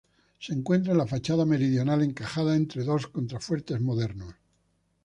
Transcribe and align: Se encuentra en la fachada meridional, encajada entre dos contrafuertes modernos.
Se 0.39 0.51
encuentra 0.51 0.93
en 0.93 0.97
la 0.97 1.05
fachada 1.05 1.45
meridional, 1.45 2.01
encajada 2.01 2.55
entre 2.55 2.83
dos 2.83 3.05
contrafuertes 3.05 3.81
modernos. 3.81 4.33